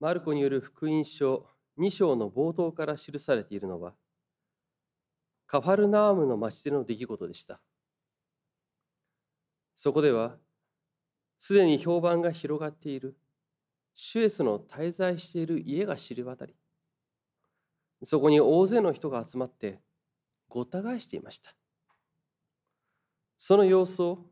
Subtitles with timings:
[0.00, 1.46] マルコによる福音書
[1.78, 3.94] 2章の冒頭から記されているのは、
[5.46, 7.60] カファルナームの町での出来事でした。
[9.74, 10.36] そこでは、
[11.38, 13.16] すでに評判が広がっている、
[13.94, 16.54] シュエスの滞在している家が知り渡り、
[18.04, 19.80] そこに大勢の人が集まって
[20.48, 21.54] ごった返していました。
[23.36, 24.26] その様子を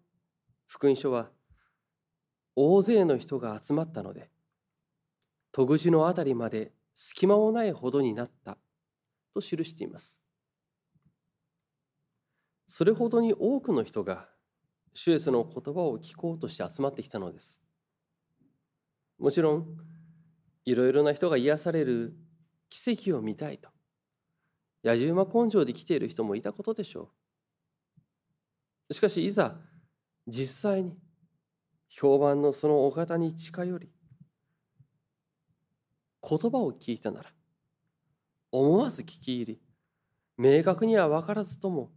[0.67, 1.31] 福音書は
[2.57, 4.31] 大勢の人が集まったので
[5.57, 8.59] 戸口のあたりまで隙間もないほどになった。
[9.33, 10.21] と記しています。
[12.67, 14.29] それほどに多くの人が
[14.93, 17.63] シュエスの言葉を聞こうとして集まってきたのです。
[19.19, 19.67] もちろん
[20.67, 22.15] いろいろな人が癒される
[22.69, 23.71] 奇跡を見たいと
[24.85, 27.13] 野じ馬根性で来ている人もいたことでしょ
[28.91, 28.93] う。
[28.93, 29.57] しかしいざ
[30.27, 30.99] 実際に
[31.89, 33.96] 評判のそのお方に近寄り
[36.29, 37.33] 言葉を聞いたなら
[38.51, 39.61] 思わず聞き入り
[40.37, 41.93] 明確には分からずとも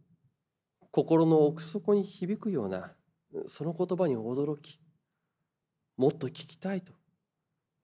[0.91, 2.91] 心の奥底に響くような
[3.47, 4.79] その言葉に驚き
[5.97, 6.93] もっと聞きたいと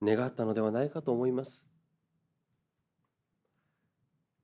[0.02, 1.68] 願ったのではないかと思います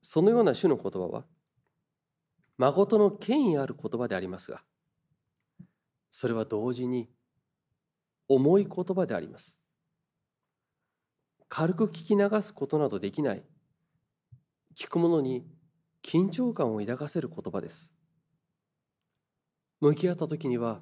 [0.02, 1.26] そのような主の言葉は
[2.58, 4.64] 誠の権威ある言葉でありますが
[6.10, 7.10] それは同時に
[8.28, 9.61] 重い言葉であります。
[11.54, 13.44] 軽く聞き流すことなどできない、
[14.74, 15.46] 聞く者に
[16.02, 17.92] 緊張感を抱かせる言葉です。
[19.82, 20.80] 向き合った時には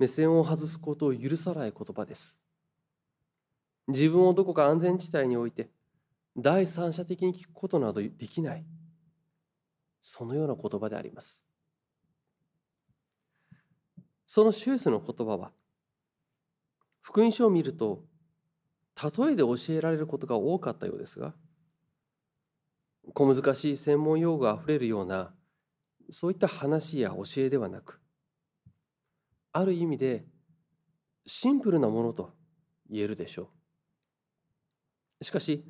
[0.00, 2.40] 目線を外すことを許さない言葉です。
[3.86, 5.70] 自分をどこか安全地帯において
[6.36, 8.66] 第三者的に聞くことなどできない、
[10.02, 11.44] そのような言葉であります。
[14.26, 15.52] そのシュースの言葉は
[17.02, 18.02] 福音書を見ると
[19.02, 21.34] 例えで教えられることが多かったようですが
[23.14, 25.32] 小難しい専門用語あふれるような
[26.10, 28.00] そういった話や教えではなく
[29.52, 30.24] ある意味で
[31.26, 32.30] シンプルなものと
[32.88, 33.50] 言えるでしょ
[35.20, 35.24] う。
[35.24, 35.64] しかし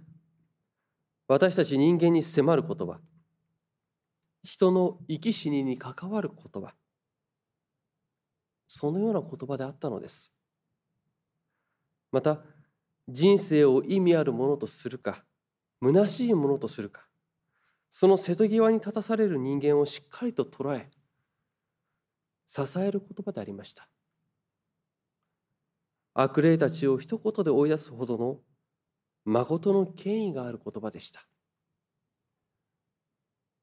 [1.28, 2.98] 私たち人間に迫る言葉
[4.42, 6.74] 人の生き死にに関わる言葉
[8.68, 10.32] そのような言葉であったのです。
[12.10, 12.40] また
[13.08, 15.24] 人生を意味あるものとするか
[15.80, 17.06] 虚しいものとするか。
[17.88, 20.90] その瀬戸際に立たされる人間をしっかりと捉え
[22.46, 23.88] 支える言葉でありました。
[26.12, 28.40] 悪霊たちを一言で追い出すほどの
[29.24, 31.26] 誠の権威がある言葉でした。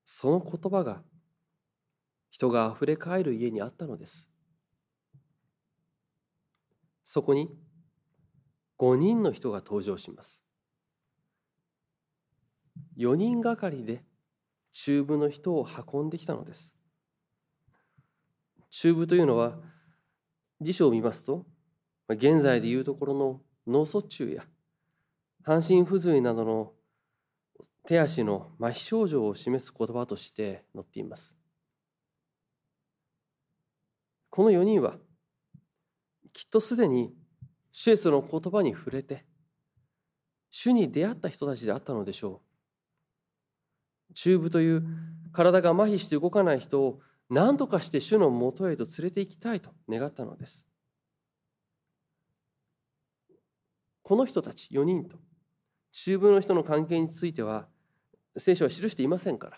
[0.05, 1.03] その言葉が
[2.29, 4.29] 人があふれかえる家にあったのです。
[7.03, 7.49] そこに
[8.79, 10.43] 5人の人が登場します。
[12.97, 14.03] 4人がかりで
[14.71, 16.75] 中部の人を運んできたのです。
[18.69, 19.59] 中部というのは
[20.59, 21.45] 辞書を見ますと
[22.09, 24.43] 現在でいうところの脳卒中や
[25.43, 26.73] 半身不随などの
[27.85, 31.35] 手足の麻痺症状を示す言葉として載っています。
[34.29, 34.95] この4人は
[36.31, 37.13] きっとすでに
[37.73, 39.25] 主イエスの言葉に触れて
[40.51, 42.41] 主に出会った人たちであったのでしょ
[44.11, 44.13] う。
[44.13, 44.85] 中部という
[45.31, 47.01] 体が麻痺して動かない人を
[47.31, 50.67] 何とかして主のもとへと連れて行きたいと願ったのです。
[54.03, 55.17] この人たち4人と
[55.91, 57.67] 中部の人の関係については
[58.37, 59.57] 聖書は記していませんから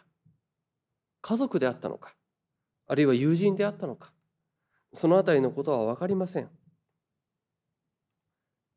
[1.21, 2.15] 家族であったのか
[2.87, 4.13] あるいは友人であったのか
[4.93, 6.49] そのあたりのことは分かりません。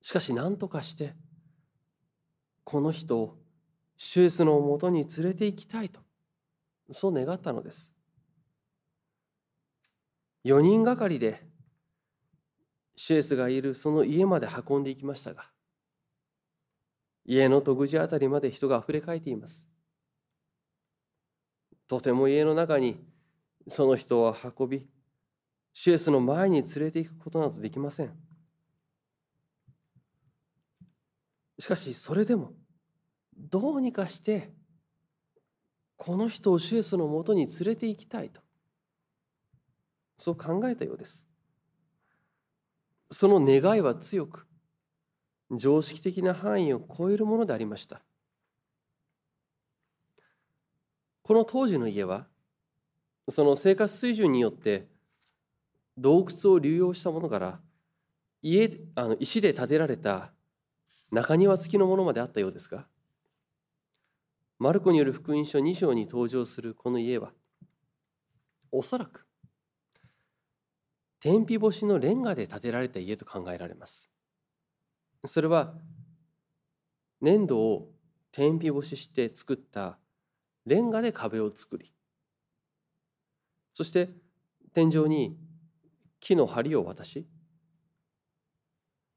[0.01, 1.15] しかし何とかして
[2.65, 3.37] この人を
[3.97, 6.01] シュエスのもとに連れて行きたいと
[6.91, 7.93] そう願ったのです。
[10.45, 11.43] 4人がかりで
[12.97, 15.51] シュエスがいるその家まで運んでいきましたが
[17.25, 19.69] 家の戸口あたりまで人があふれかえっています。
[21.87, 23.03] とても家の中に
[23.67, 24.87] その人を運び
[25.73, 28.28] シュエスの前に連れて行くことなどできません。
[31.59, 32.53] しかしそれでも
[33.37, 34.53] どうにかして
[35.97, 38.41] この人をシエスのもとに連れて行きたいと
[40.17, 41.27] そう考えたようです。
[43.11, 44.47] その願いは強く
[45.57, 48.03] 常識的な範囲を超えるものでありました。
[51.23, 52.27] この当時の家は
[53.29, 54.89] その生活水準によって
[55.97, 57.61] 洞窟を流用したものから
[58.41, 60.33] 家あの石で建てられた
[61.11, 62.87] 中庭付きのものまであったようですが
[64.59, 67.33] マルコによる福音書2章に登場するこの家は
[68.73, 69.25] おそらく
[71.21, 74.13] 天日干しのレンガで建てられた家と考えられます。
[75.25, 75.75] それは
[77.21, 77.91] 粘土を
[78.31, 79.99] 天日干しして作った
[80.67, 81.93] レンガで壁を作り
[83.75, 84.11] そして
[84.73, 85.37] 天井に
[86.21, 87.27] 木の梁を渡し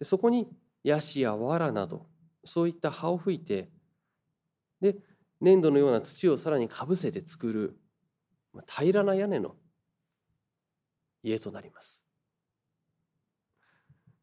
[0.01, 0.47] そこに
[0.83, 2.07] ヤシや藁など
[2.43, 3.69] そういった葉を吹いて
[4.79, 4.97] で
[5.39, 7.77] 粘土のような土をさらにかぶせて作る
[8.67, 9.55] 平らな屋根の
[11.23, 12.03] 家となります。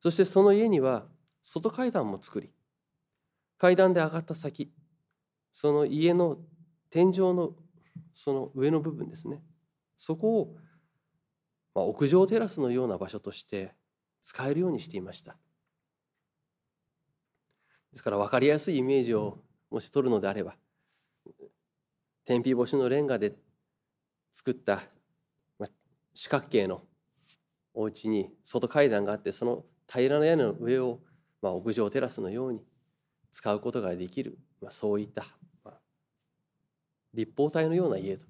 [0.00, 1.06] そしてその家には
[1.43, 2.52] 外階段も作り
[3.56, 4.72] 階段で上がった先
[5.50, 6.38] その家の
[6.90, 7.55] 天井の
[8.14, 9.43] その上の部分ですね
[9.96, 10.56] そこを、
[11.75, 13.75] まあ、屋上テラスのような場所として
[14.22, 15.37] 使えるようにしていました。
[17.93, 19.38] ですから分かりやすいイメージを
[19.70, 20.56] もし取るのであれば
[22.25, 23.35] 天日干しのレンガで
[24.32, 24.82] 作った
[26.14, 26.82] 四角形の
[27.75, 30.99] お家に外階段があってその平らな屋根の上を、
[31.40, 32.61] まあ、屋上テラスのように
[33.31, 35.25] 使うことができる、まあ、そういった、
[35.64, 35.75] まあ、
[37.14, 38.25] 立方体のような家と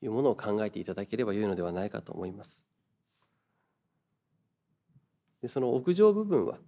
[0.00, 2.64] いうものを考えていただければよいのではないかと思います。
[5.42, 6.58] でその屋上部分は、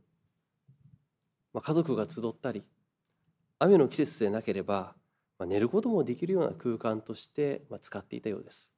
[1.55, 2.65] まあ、家族が集ったり
[3.61, 4.95] 雨の季節でなければ、
[5.39, 8.73] まあ、寝ることもできるような空間として、まあ、使っていたようです。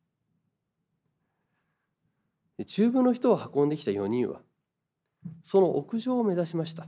[2.58, 4.40] で中部の人を運んできた4人は
[5.42, 6.86] その屋上を目指しました。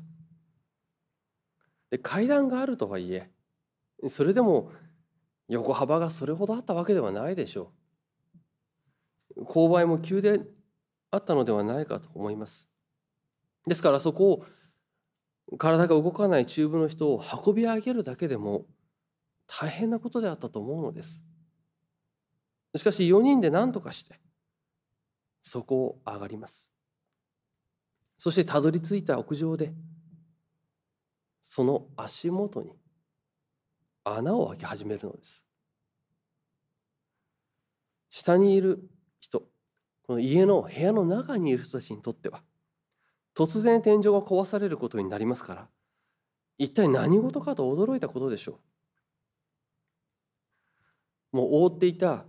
[1.91, 3.31] で階段があるとはいえ
[4.07, 4.71] それでも
[5.49, 7.73] 横幅がそれほどあったわけではないでしょ
[9.37, 9.45] う。
[9.45, 10.41] 勾配も急で
[11.11, 12.69] あったのではないかと思います。
[13.67, 14.47] ですからそこを
[15.57, 18.67] 体が動かない中部の人を運び上げるだけでも
[19.47, 21.25] 大変なことであったと思うのです。
[22.77, 24.21] しかし4人で何とかして
[25.41, 26.71] そこを上がります。
[28.19, 29.73] そしてたどり着いた屋上で
[31.41, 32.73] その足元に
[34.05, 35.47] 穴を開け始めるのです。
[38.11, 38.83] 下にいる
[39.21, 39.41] 人
[40.03, 42.43] この家の部屋の中にいる人たちにとっては
[43.39, 45.69] 突然天井が壊されることになりますから
[46.59, 48.59] 一体何事かと驚いたことでしょ
[51.33, 51.37] う。
[51.37, 52.25] もう覆っていた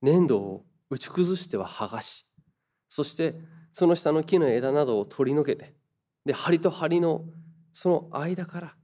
[0.00, 2.28] 粘土を打ち崩しては剥がし
[2.88, 3.34] そして
[3.72, 5.74] その下の木の枝などを取り除けて
[6.24, 7.24] で梁と梁の
[7.72, 8.76] その間から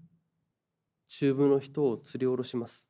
[1.07, 2.89] 中部の人を釣り下ろします。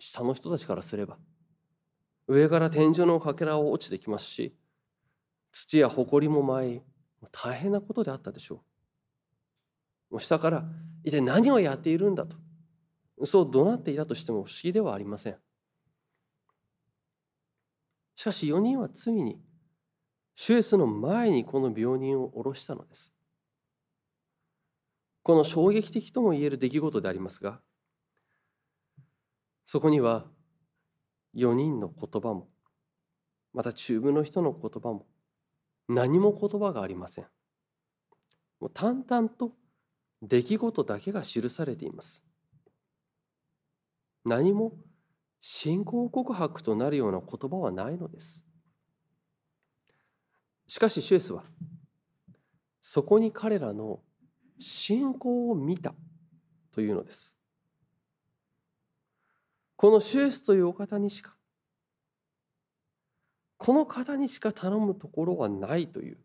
[0.00, 1.18] 下の人たちからすれば
[2.32, 4.54] 上から天井のかけらを落ちてきますし
[5.50, 6.80] 土や埃も舞い
[7.32, 8.62] 大変なことであったでしょ
[10.10, 10.14] う。
[10.14, 10.64] もう下から
[11.02, 12.36] 一体何をやっているんだと。
[13.24, 15.36] そう怒鳴っていたとしても不思議ではありません。
[18.14, 19.40] しかし4人はついに
[20.36, 23.12] 主イエスの前にこの病人を下ろしたのです。
[25.24, 27.60] この衝撃的ともいえる出来事でありますが
[29.66, 30.26] そこには
[31.34, 32.48] 4人の言葉も
[33.52, 35.06] また中部の人の言葉も
[35.88, 37.26] 何も言葉がありません。
[38.60, 39.52] もう淡々と
[40.22, 42.24] 出来事だけが記されています。
[44.24, 44.74] 何も
[45.40, 48.44] 信仰告白となるような言葉はないのです。
[50.66, 51.44] しかしシュエスは
[52.80, 54.00] そこに彼らの
[54.58, 55.94] 信仰を見た
[56.70, 57.39] というのです。
[59.80, 61.34] このシュエスというお方にしか
[63.56, 66.18] この方にしか頼むところはないという。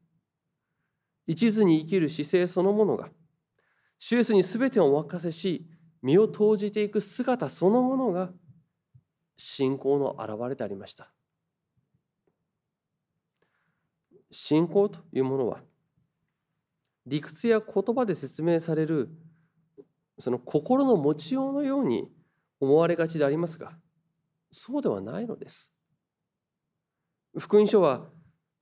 [1.25, 3.07] 一途に生きる姿勢そのものが
[3.97, 5.65] シュエスに全てをお任せし
[6.01, 8.29] 身を投じていく姿そのものが
[9.37, 11.13] 信仰の表れでありました。
[14.31, 15.61] 信仰というものは
[17.05, 19.07] 理屈や言葉で説明される
[20.19, 22.09] その心の持ちようのように
[22.65, 23.71] 思われがちでありますが
[24.51, 25.73] そうではないのです。
[27.37, 28.05] 福音書は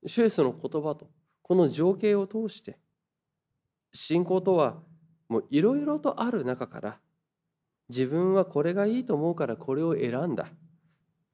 [0.06, 1.08] 主イエスの言葉と
[1.42, 2.78] この情景を通して
[3.92, 4.82] 信仰とは
[5.28, 6.98] もういろいろとある中から
[7.88, 10.48] 自分はこれがいいと思うからこれを選んだ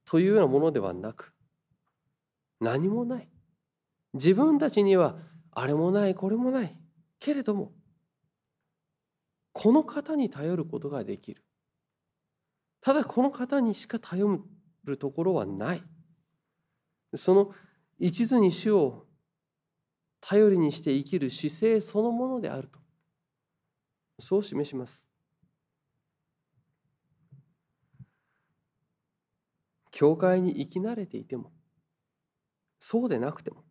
[0.04, 1.32] というようなものではなく
[2.60, 3.28] 何もない。
[4.12, 5.16] 自分たちには
[5.52, 6.76] あれもないこれもない
[7.18, 7.72] けれども
[9.52, 11.42] この方に頼ることができる。
[12.80, 14.40] ただこの方にしか頼
[14.84, 15.82] るところはない。
[17.14, 17.52] その
[17.98, 19.06] 一途に主を
[20.20, 22.78] 頼りにして生きる姿勢そのものであると。
[24.18, 25.10] そう示します。
[29.90, 31.52] 教会に生き慣れていても
[32.78, 33.64] そうでなくても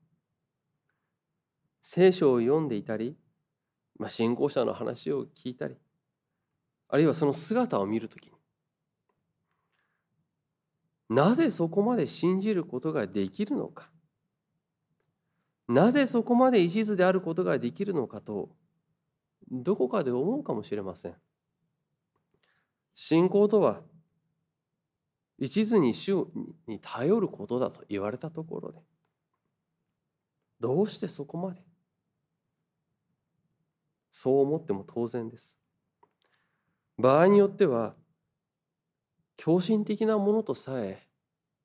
[1.82, 3.18] 聖書を読んでいたり、
[3.98, 5.75] まあ、信仰者の話を聞いたり
[6.88, 8.34] あるいはその姿を見るときに
[11.10, 13.89] なぜそこまで信じることができるのか。
[15.68, 18.50] なぜそこまで一途であることができるのかと
[19.51, 21.16] どこかで思うかもしれません。
[22.96, 23.82] 信仰とは
[25.38, 26.28] 一途に主
[26.68, 28.80] に頼ることだと言われたところで
[30.60, 31.62] どうしてそこまで？
[34.12, 35.56] そう思っても当然です。
[36.98, 37.96] 場合によっては
[39.41, 41.08] 狂信的なものとさえ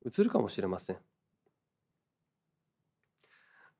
[0.05, 0.97] 映るかもしれません。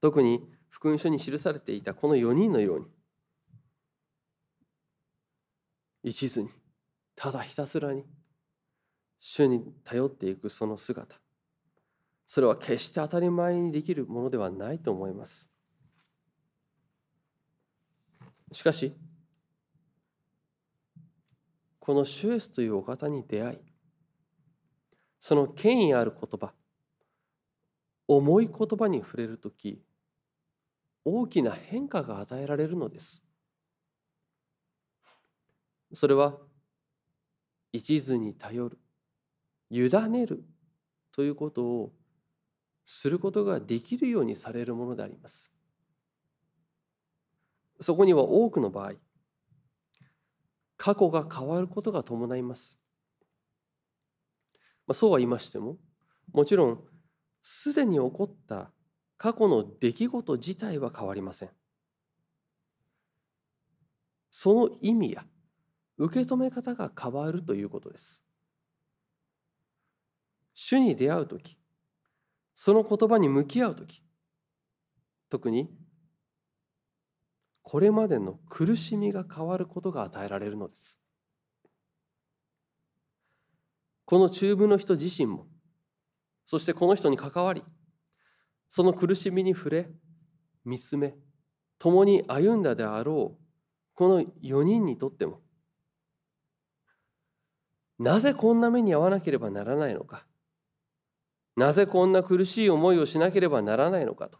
[0.02, 2.88] 特に福音書に記されていたこの4人のように
[6.04, 6.50] 一途に
[7.16, 8.04] ただひたすらに
[9.22, 11.16] 主に頼っていくその姿。
[12.26, 15.50] それは決して当たり前にできるものではないと思います。
[18.52, 18.94] しかし
[21.80, 23.75] このシュエスというお方に出会い
[25.28, 26.54] その権威ある言葉
[28.08, 29.82] 重い言葉に触れる時
[31.04, 33.24] 大きな変化が与えられるのです。
[35.92, 36.38] それは
[37.74, 38.78] 一途に頼る
[39.72, 40.44] 委ねる
[41.12, 41.92] ということを
[42.86, 45.52] することができるようにされるものであります。
[47.80, 48.94] そこには多くの場合
[50.78, 52.85] 過去が変わることが伴います。
[54.88, 55.78] まあ、そうは言いましても
[56.32, 56.80] もちろん
[57.42, 58.72] すでに起こった
[59.18, 61.50] 過去の出来事自体は変わりません。
[64.30, 65.26] その意味や
[65.98, 68.22] 受け止め方が変わるということです。
[70.54, 71.58] 主に出会う時
[72.54, 74.02] その言葉に向き合う時
[75.30, 75.70] 特に
[77.62, 81.02] これまでの苦しみが変わることが与えられるのです。
[84.06, 85.48] この中部の人自身も
[86.46, 87.64] そしてこの人に関わり
[88.70, 89.90] その苦しみに触れ
[90.64, 91.16] 見つめ
[91.80, 93.44] 共に歩んだであろう
[93.94, 95.42] この4人にとっても
[97.98, 100.26] なぜこんな目に遭わなければならないのか
[101.56, 104.40] なぜこんな苦しい思いをしなければならないのかと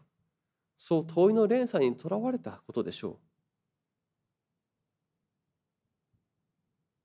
[0.76, 3.18] そう問いの連鎖にとらわれたことでしょう。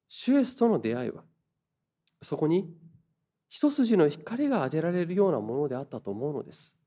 [0.09, 1.23] シュエスとの出会いは
[2.21, 2.73] そこに
[3.49, 6.77] 一筋の光が当てられるようなものであったと思うのです。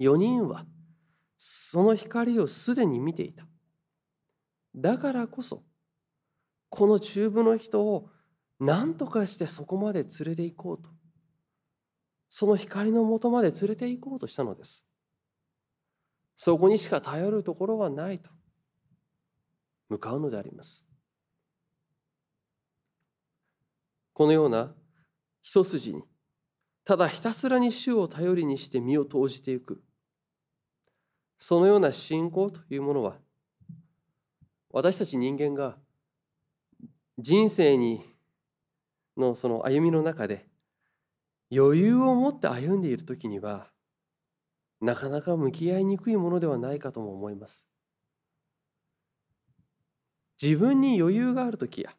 [0.00, 0.64] 4人は
[1.36, 3.46] その光をすでに見ていた。
[4.74, 5.62] だからこそ
[6.68, 8.08] この中部の人を
[8.58, 10.90] 何とかしてそこまで連れて行こうと
[12.28, 14.86] その光のもとまで連れて行こうとしたのです。
[16.36, 18.30] そこにしか頼るところはないと
[19.90, 20.89] 向かうのであります。
[24.12, 24.74] このような
[25.42, 26.02] 一筋に
[26.84, 29.82] ただひたすらに主を頼りにして身を投じていく
[31.38, 33.16] そのような信仰というものは
[34.70, 35.76] 私たち人間が
[37.18, 38.02] 人生に
[39.16, 40.46] のその歩みの中で
[41.52, 43.68] 余裕を持って歩んでいる時には
[44.80, 47.68] なかなか向き合いにくいものではないかとも思います。
[50.42, 51.94] 自分に余裕がある時や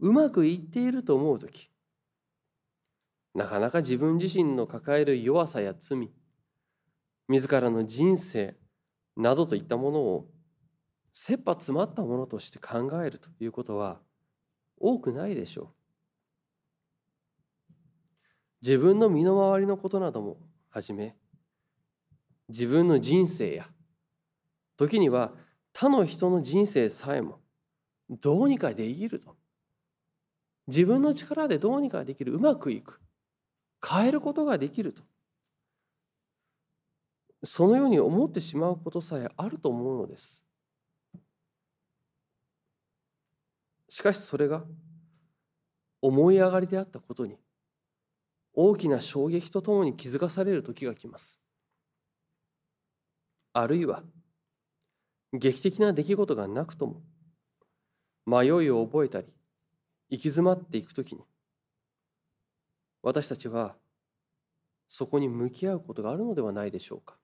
[0.00, 1.70] うまくいっていると思う時
[3.34, 6.10] なかなか自分自身の抱える弱さや罪
[7.28, 8.56] 自らの人生
[9.16, 10.26] などといったものを
[11.12, 14.00] 切羽詰まったものとして考えるということは
[14.78, 15.68] 多くないでしょう。
[18.62, 20.38] 自分の身の回りのことなども
[20.68, 21.16] はじめ
[22.48, 23.68] 自分の人生や
[24.76, 25.32] 時には
[25.72, 27.40] 他の人の人生さえも
[28.08, 29.36] どうにかできると
[30.70, 33.00] 自分の力でどうにかできるうまくいく。
[33.86, 35.02] 変えることができると。
[37.42, 40.44] そのように思ってしまうことさえあると思うのです。
[43.88, 44.62] しかしそれが
[46.00, 47.36] 思い上がりであったことに
[48.52, 51.40] 大きな衝撃とともに気づかされる時が来ます。
[53.52, 54.04] あるいは
[55.32, 57.02] 劇的な出来事がなくとも
[58.26, 59.26] 迷いを覚えたり
[60.10, 61.22] 行き詰まっていくときに
[63.02, 63.76] 私たちは
[64.88, 67.16] そこに向き合うことがあるのではないでしょうか。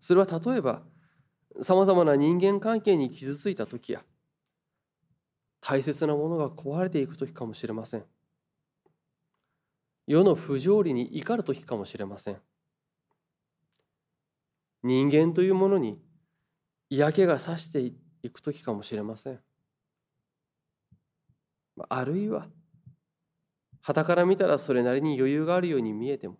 [0.00, 0.82] それは例えば
[1.60, 4.02] さまざまな人間関係に傷ついた時や
[5.60, 8.04] 大切なものが壊れていく時かもしれません。
[10.06, 12.40] 世の不条理に怒る時かもしれません。
[14.82, 16.00] 人間というものに
[16.88, 19.40] 嫌気がさしていく時かもしれません。
[21.88, 22.48] あるいは
[23.82, 26.38] 傍から見たらそれなりに余裕があるように見えても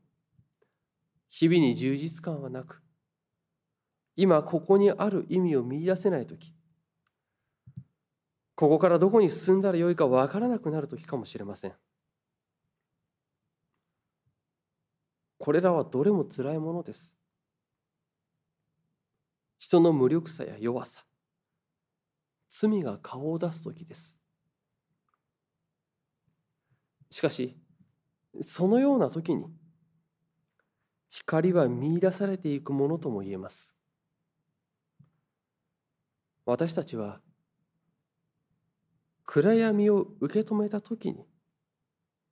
[1.28, 2.82] 日々に充実感はなく
[4.16, 6.52] 今ここにある意味を見いだせない時
[8.58, 11.74] ここからどこに進んだらよいか分からなくなる時かもしれません。
[15.38, 17.16] これらはどれも辛いものです。
[19.58, 21.04] 人の無力さや弱さ
[22.48, 24.17] 罪が顔を出す時です。
[27.10, 27.56] しかし
[28.40, 29.46] そのような時に
[31.10, 33.74] 光は見出されていくものとも言えます。
[36.44, 37.20] 私たちは
[39.24, 41.26] 暗闇を受け止めた時に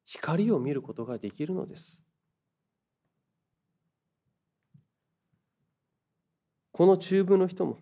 [0.04, 2.04] 光を見ることができるのです。
[6.72, 7.78] この中部の人も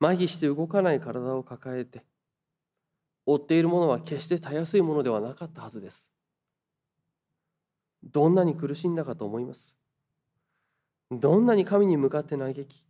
[0.00, 2.04] 麻痺して動かない体を抱えて
[3.26, 6.12] 追っているものは決してたやすいものではなかったはずです。
[8.04, 9.76] どんなに苦しんだかと思います。
[11.10, 12.86] どんなに神に向かって嘆き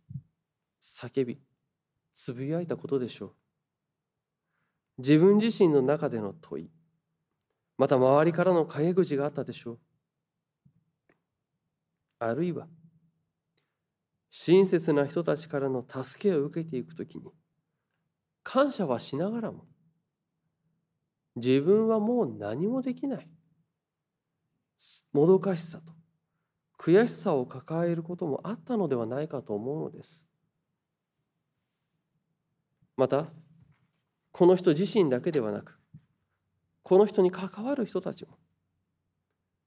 [0.81, 1.39] 叫び
[2.13, 3.33] つぶやいたことでしょう。
[4.99, 6.69] 自分自身の中での問い
[7.77, 9.79] また周りからの陰口があったでしょう。
[12.19, 12.67] あるいは
[14.29, 17.31] 親切な人たちからの助けを受けていくときに
[18.43, 19.65] 感謝はしながらも
[21.37, 23.29] 自分はもう何もできない。
[25.11, 25.93] もどかしさと
[26.77, 30.27] 悔しさを抱えることもあったのではないかと思うのです。
[32.95, 33.27] また
[34.31, 35.79] この人自身だけではなく
[36.83, 38.37] この人に関わる人たちも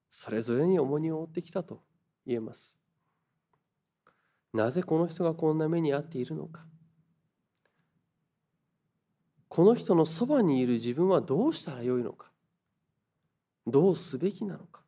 [0.08, 1.82] それぞれに重荷を負ってきたと
[2.26, 2.76] 言えます。
[4.52, 6.64] なぜこの人がこんな目に遭っているのか。
[9.50, 12.30] この人のそばにいる自分はどうしたらよいのか？
[13.66, 14.80] どうすべきなのか？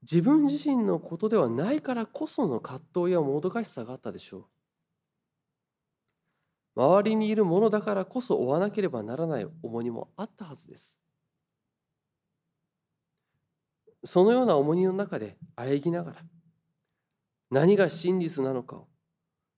[0.00, 4.48] 自分自身のことではないからこその葛藤やもどかしさがあったでしょ
[6.78, 6.80] う。
[6.80, 10.98] 周りにいるものだからこそ追わなければならない重荷もあったはずです。
[14.02, 16.16] そのような重荷の中であえぎながら
[17.50, 18.88] 何が真実なのかを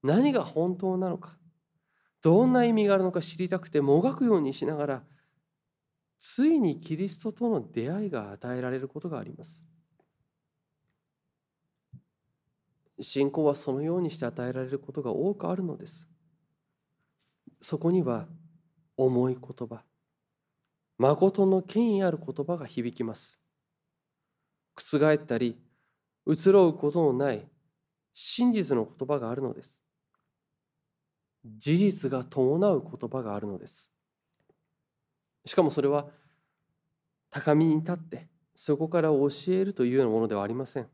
[0.02, 1.36] 何が本当なのか
[2.24, 5.02] どんな意味があるのか知りたくてもがくようにしながら
[6.18, 9.62] ついにキリストとの出会いが与えられることがあります。
[13.00, 16.08] 信仰はそのようにして与えられることが多くあるのです。
[17.60, 18.26] そこには
[18.96, 19.84] 重い言葉
[20.98, 23.40] 誠の権威ある言葉が響きます
[24.76, 25.58] 覆ったり
[26.26, 27.48] 移ろうことのない
[28.12, 29.83] 真実の言葉があるのです
[31.44, 33.92] 事実が伴う言葉があるのです。
[35.44, 36.06] しかもそれは
[37.30, 40.88] 高みに立ってそこから教えるというようなものではありません。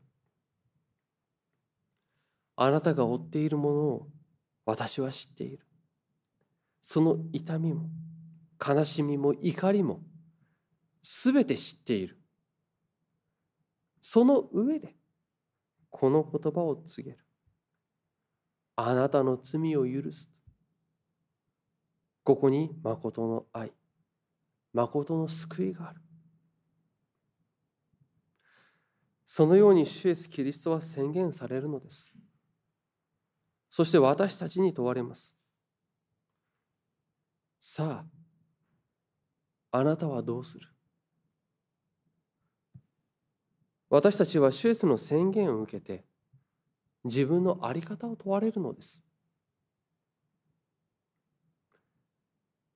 [2.57, 4.07] あなたが追っているものを
[4.65, 5.65] 私は知っている。
[6.81, 7.89] その痛みも
[8.59, 10.01] 悲しみも怒りも
[11.03, 12.17] 全て知っている。
[14.01, 14.95] その上で
[15.89, 17.23] この言葉を告げる。
[18.75, 20.29] あなたの罪を許す
[22.23, 23.71] ここに誠の愛
[24.73, 26.01] 誠の救いがある。
[29.25, 32.13] そのように主イエスキリストは宣言されるのです。
[33.69, 35.35] そして私たちに問われます。
[37.59, 38.05] さ
[39.71, 40.67] ああなたはどうする？
[43.89, 46.05] 私たちは主イエスの宣言を受けて
[47.03, 49.03] 自分の在り方を問われるのです。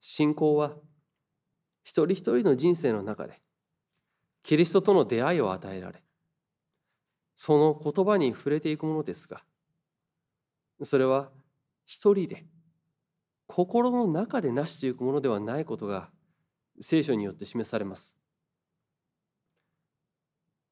[0.08, 0.74] 信仰は
[1.84, 3.41] 一人一人の人生の中で
[4.44, 6.04] キリストとの出会いを与えられ
[7.36, 9.41] その言葉に触れていくものですが
[10.84, 11.32] それは
[11.88, 12.46] 一人で
[13.48, 16.12] 心の中で成していくものではないことが
[16.80, 18.15] 聖書によって示されます。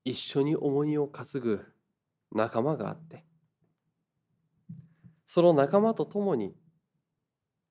[0.04, 1.66] 一緒に重荷を担ぐ
[2.32, 3.24] 仲間があって
[5.26, 6.56] その仲間と共に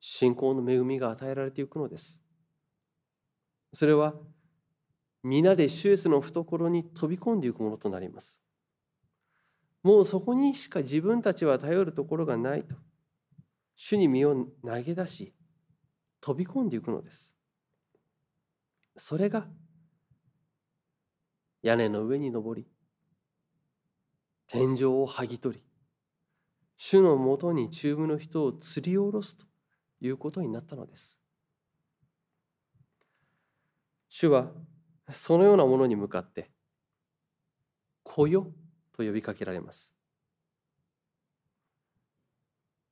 [0.04, 2.20] 信仰の恵みが与えられていくのです。
[3.72, 4.14] それは
[5.22, 8.42] 皆で主イエスの懐に飛び込んでいくものとなります。
[9.82, 12.76] もうそこにしか自分たちは頼るところがないと
[13.74, 15.32] 主に身を投げ出し
[16.20, 17.36] 飛び込んでいくのです
[18.96, 19.46] それが
[21.62, 22.68] 屋根の上に登り
[24.46, 25.64] 天井を剥ぎ取り
[26.76, 29.46] 主のもとに中部の人を釣り下ろすと
[30.02, 31.18] いうことになったのです。
[34.08, 34.52] 主は
[35.08, 36.50] そのようなものに向かって
[38.04, 38.52] 「来よ」
[38.92, 39.96] と呼びかけられます。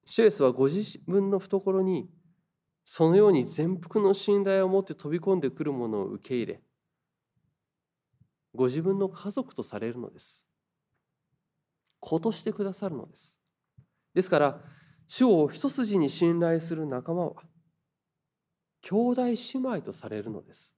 [0.07, 2.11] シュエスはご自分の懐に
[2.85, 6.63] そのように全幅の信頼を持って飛び込んでくるものを受け入れ
[8.55, 10.47] ご自分の家族とされるのです。
[12.01, 13.41] 子としてくださるのです。
[14.15, 14.65] ですから
[15.13, 17.43] 主を一筋に信頼する仲間は
[18.81, 20.73] 兄弟姉妹とされるのです。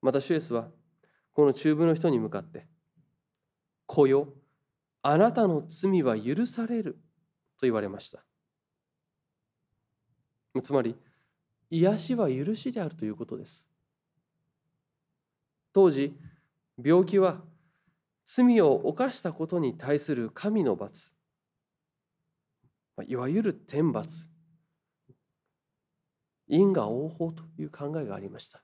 [0.00, 0.70] またシュエスは
[1.34, 2.66] この中部の人に向かって
[3.84, 4.32] 「子よ
[5.02, 6.94] あなたの罪は許される」
[7.60, 8.24] と言われました。
[10.62, 10.96] つまり
[11.68, 13.68] 癒しは許しであるということです。
[15.74, 16.18] 当時
[16.82, 17.44] 病気は
[18.24, 21.14] 罪を犯したことに対する神の罰。
[23.04, 24.28] いわゆる天罰。
[26.48, 28.62] 因果応報という考えがありました。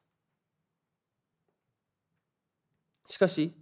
[3.08, 3.54] しかし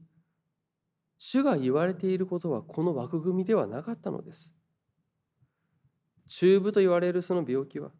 [1.19, 4.55] 主が言われていることはこの枠組みではなかったのです。
[6.29, 7.91] 中部と言われるその病気は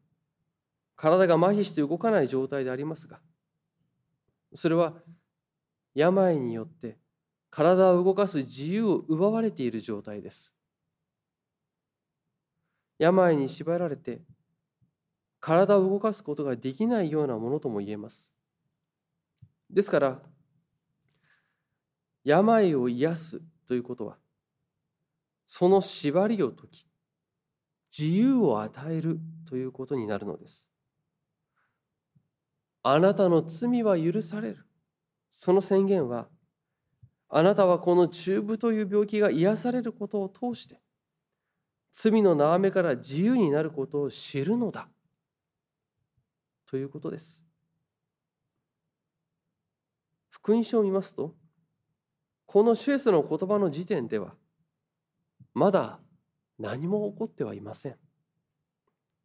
[0.95, 3.19] 体が麻痺して動かない状態でありますが
[4.55, 4.95] それは
[5.95, 6.99] 病によって
[7.51, 10.55] 体を動かす自由を奪われている状態です。
[13.01, 14.21] 病に縛られて
[15.41, 18.35] 体を動かすことができないようなものとも言えます。
[19.71, 20.19] ですから
[22.23, 24.19] 病を癒すということは
[25.47, 26.87] その縛りを解き
[27.97, 30.71] 自由を与えるということになるのです。
[32.83, 34.67] あなたの罪は許される。
[35.31, 36.29] その宣言は
[37.31, 40.81] あなたはこの中部という病気が癒されることを通して
[41.93, 44.89] 罪の縄目から自由になることを知るのだ。
[46.67, 47.45] ということです。
[50.31, 51.35] 福音書を見ますと
[52.47, 54.35] このシュエスの言葉の時点では
[55.53, 56.01] まだ
[56.59, 57.97] 何も起こってはいません。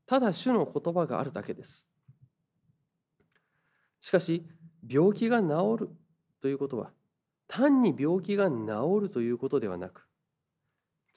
[0.06, 1.88] ただ主の言葉があるだけです。
[3.99, 4.45] しかし
[4.88, 5.89] 病気が治る
[6.41, 6.91] ということは
[7.47, 8.56] 単に病気が治
[9.01, 10.05] るということではなく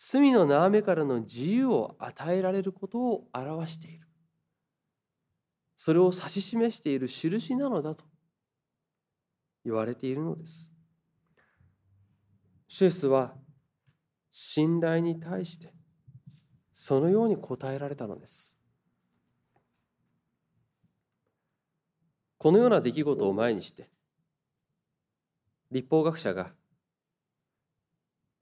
[0.00, 4.06] 罪の縄目からの自由を与えられることを表している。
[5.74, 8.04] それを指し示している印なのだと。
[9.64, 10.70] 言われているのです。
[12.68, 13.34] シュエスは
[14.30, 15.74] 信頼に対して
[16.72, 18.56] そのように答えられたのです。
[22.36, 23.90] このような出来事を前にして
[25.72, 26.52] 立法学者が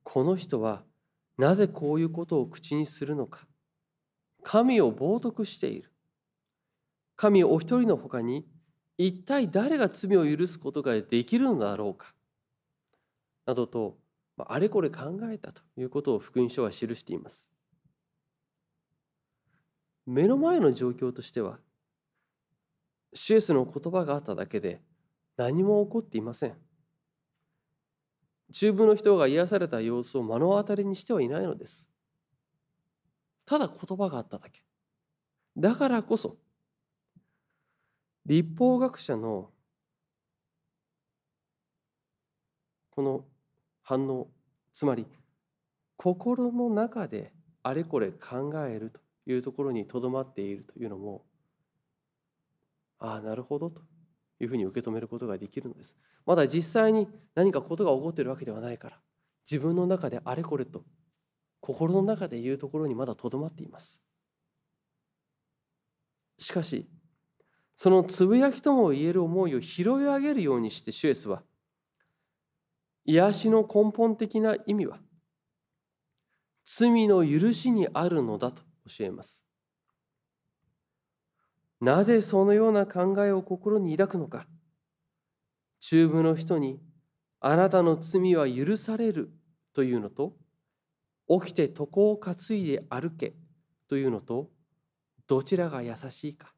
[0.02, 0.84] この人は
[1.38, 3.46] なぜこういうことを口にするのか。
[4.42, 5.92] 神を冒涜している。
[7.16, 8.46] 神お一人のほかに
[8.99, 12.14] 一体誰が罪を許すことができるのだろうか。
[13.44, 13.99] などと
[14.38, 17.51] あれこれ考えたということを福音書は記しています。
[20.07, 21.59] 目の前の状況としては
[23.12, 24.81] シエスの言葉があっただけで
[25.37, 26.65] 何も起こっていません。
[28.52, 31.88] 中部の人が癒された様子を目の当たりにしてはいないのです。
[33.44, 34.62] ただ言葉があっただけ。
[35.56, 36.37] だからこそ、
[38.26, 39.50] 立法学者の
[42.90, 43.24] この
[43.82, 44.28] 反応、
[44.72, 45.06] つまり
[45.96, 47.32] 心の中で
[47.62, 51.24] あれこれ考えるというところにとどまっているというのも、
[52.98, 53.82] ああ、なるほどと
[54.40, 55.96] いうふうに受け止めることができるのです。
[56.25, 59.01] まだ実際に何かことが起こっているわけではないから
[59.51, 60.85] 自分の中であれこれと
[61.61, 64.03] 心の中で言うところにまだとどまっています。
[66.38, 66.87] しかし
[67.77, 71.42] そのつぶやきとも言える思いを拾い上げるようにしてシュエスは
[73.05, 74.99] 癒しの根本的な意味は
[76.64, 79.45] 罪の許しにあるのだと教えます。
[81.80, 84.46] なぜそのような考えを心に抱くのか。
[85.80, 86.80] 中部の人に
[87.40, 89.30] あなたの罪は許される
[89.72, 90.34] というのと
[91.28, 93.34] 起きて床を担いで歩け
[93.88, 94.50] というのと
[95.28, 96.54] どちらが優しいか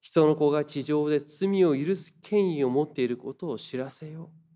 [0.00, 4.48] 人の子が地上で罪を許す権威を持っていることを知らせよう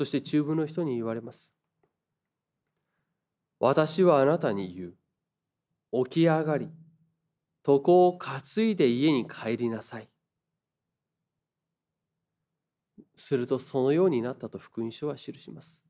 [0.00, 1.52] そして中部の人に言われます。
[3.58, 4.94] 私はあなたに言う。
[5.92, 6.68] 起き上がり、
[7.66, 10.08] 床を担いで家に帰りなさい。
[13.16, 15.84] するとそのようになったと福音書は記します。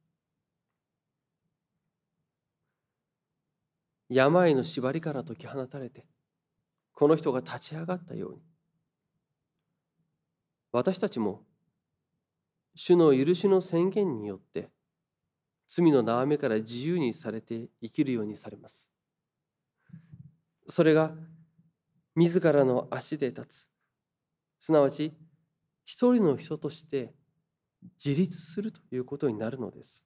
[4.09, 6.07] 病の縛りから解き放たれて、
[6.93, 8.43] この人が立ち上がったように、
[10.73, 11.45] 私たちも
[12.75, 14.71] 主の許しの宣言によって
[15.67, 18.91] 罪の縄目から自由にされて生きるようにされます。
[20.71, 21.13] それが
[22.15, 23.71] 自らの足で立つ、
[24.61, 25.13] すなわち
[25.85, 27.13] 一人の人として
[28.03, 30.05] 自立するということになるのです。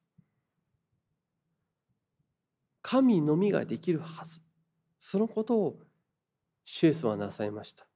[2.82, 4.40] 神のみができるはず。
[4.98, 5.80] そのことを
[6.64, 7.86] シュエスはなさいました。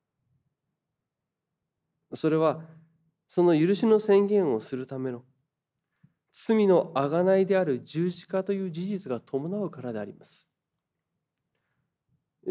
[2.15, 2.61] それは
[3.27, 5.23] その許しの宣言をするための
[6.33, 10.49] 罪の贖いである十字架という事実が伴うからであります。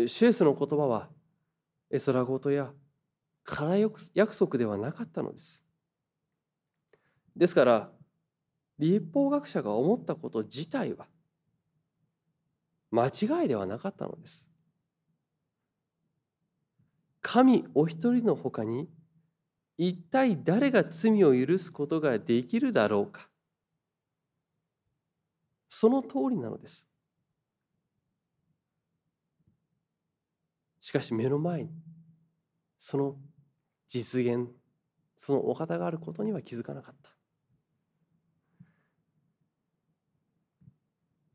[0.05, 1.10] シュエスの言葉は
[1.89, 2.71] エソラごとや
[3.43, 5.63] 空約束ではなかったのです。
[7.36, 7.89] ですから
[8.77, 11.07] 立法学者が思ったこと自体は
[12.91, 14.49] 間違いではなかったのです。
[17.21, 18.88] 神お一人のほかに
[19.77, 23.27] 一体誰が罪を許すことができるだろうか
[25.69, 26.88] その通りなのです。
[30.88, 31.69] しかし目の前に
[32.80, 33.17] その
[33.89, 34.47] 実現
[35.17, 37.12] そのお方があることには気づかなかった。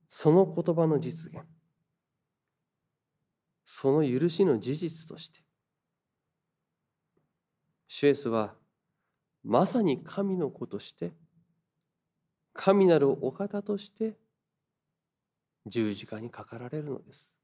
[0.09, 1.43] その言葉の実現
[3.63, 5.41] その許しの事実として
[7.89, 8.55] シュエスは
[9.45, 11.13] まさに神の子として
[12.55, 14.17] 神なるお方として
[15.67, 17.42] 十字架にかかられるのです。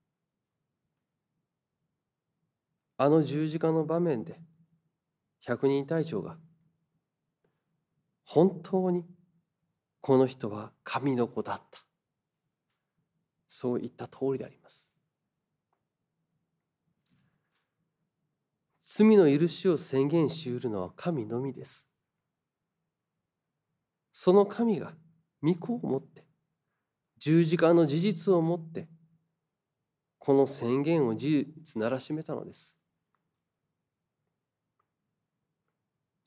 [3.01, 4.41] あの十字架の場面で
[5.41, 6.37] 百人隊長が
[8.25, 9.07] 本当に
[10.01, 11.81] この人は神の子だった
[13.47, 14.91] そう言った通りであります。
[18.83, 21.89] 罪の許しを宣言しうるのは神のみです。
[24.11, 24.93] その神が
[25.43, 26.27] 御子をもって
[27.19, 28.89] 十字架の事実をもって
[30.19, 32.78] この宣言を事実ならしめたのです。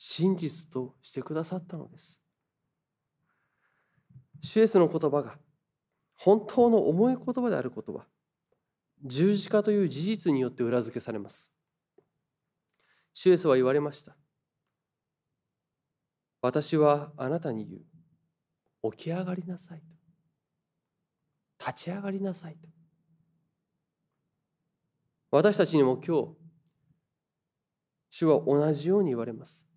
[0.04, 2.20] 真実としてくださったのです。
[4.42, 5.38] シュエスの言葉が
[6.16, 8.08] 本当の重い言葉であることは
[9.06, 11.54] 十字架という事実によって裏付けされます。
[13.14, 14.18] シュエスは言われました。
[16.42, 18.92] 私はあなたに言う。
[18.96, 19.86] 起き上がりなさいと。
[21.64, 22.68] 立ち上がりなさいと。
[25.30, 26.30] 私たちにも今日、
[28.10, 29.71] 主は同じように言われます。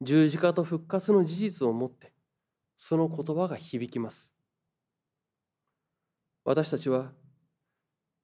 [0.00, 2.12] 十字架と復活の事実をもって、
[2.76, 4.32] その言葉が響きます。
[6.48, 7.12] 私たちは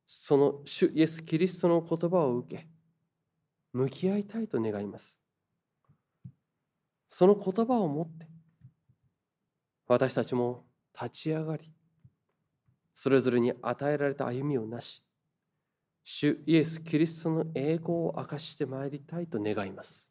[0.06, 2.66] その主イエス・キリストの言葉を受け
[3.74, 5.20] 向き合いたいと願います
[7.06, 8.26] その言葉を持って
[9.86, 11.70] 私たちも立ち上がり
[12.94, 15.02] それぞれに与えられた歩みをなし
[16.02, 20.08] 主イエス・キリストの栄光を明かしてまいりたいと願います